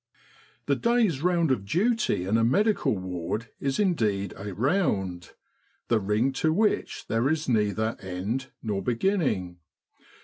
"The 0.65 0.75
day's 0.75 1.21
round 1.21 1.51
of 1.51 1.63
duty 1.63 2.25
in 2.25 2.35
a 2.35 2.43
medical 2.43 2.97
ward 2.97 3.51
is 3.59 3.77
indeed 3.79 4.33
a 4.35 4.51
round 4.51 5.33
the 5.89 5.99
ring 5.99 6.33
to 6.41 6.51
which 6.51 7.05
there 7.05 7.29
is 7.29 7.47
neither 7.47 7.95
end 7.99 8.49
nor 8.63 8.81
beginning. 8.81 9.59